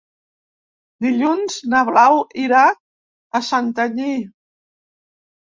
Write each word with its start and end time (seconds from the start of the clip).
Dilluns 1.05 1.57
na 1.73 1.81
Blau 1.89 2.17
irà 2.45 2.63
a 2.73 3.43
Santanyí. 3.51 4.19